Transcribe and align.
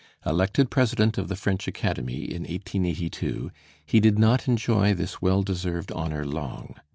Elected 0.25 0.71
President 0.71 1.19
of 1.19 1.27
the 1.27 1.35
French 1.35 1.67
Academy 1.67 2.23
in 2.23 2.41
1882, 2.41 3.51
he 3.85 3.99
did 3.99 4.17
not 4.17 4.47
enjoy 4.47 4.95
this 4.95 5.21
well 5.21 5.43
deserved 5.43 5.91
honor 5.91 6.25
long. 6.25 6.73